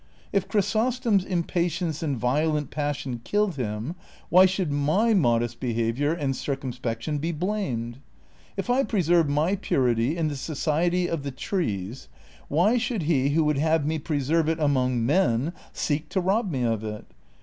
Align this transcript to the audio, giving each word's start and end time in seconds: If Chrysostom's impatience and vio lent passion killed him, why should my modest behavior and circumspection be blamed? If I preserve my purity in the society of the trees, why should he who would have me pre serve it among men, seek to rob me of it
If 0.33 0.47
Chrysostom's 0.47 1.23
impatience 1.23 2.01
and 2.01 2.17
vio 2.17 2.53
lent 2.53 2.71
passion 2.71 3.21
killed 3.23 3.57
him, 3.57 3.93
why 4.29 4.47
should 4.47 4.71
my 4.71 5.13
modest 5.13 5.59
behavior 5.59 6.11
and 6.11 6.35
circumspection 6.35 7.19
be 7.19 7.31
blamed? 7.31 7.99
If 8.57 8.67
I 8.67 8.83
preserve 8.83 9.29
my 9.29 9.57
purity 9.57 10.17
in 10.17 10.27
the 10.27 10.35
society 10.35 11.07
of 11.07 11.21
the 11.21 11.29
trees, 11.29 12.07
why 12.47 12.79
should 12.79 13.03
he 13.03 13.29
who 13.29 13.43
would 13.43 13.59
have 13.59 13.85
me 13.85 13.99
pre 13.99 14.19
serve 14.21 14.49
it 14.49 14.59
among 14.59 15.05
men, 15.05 15.53
seek 15.71 16.09
to 16.09 16.19
rob 16.19 16.49
me 16.49 16.63
of 16.63 16.83
it 16.83 17.05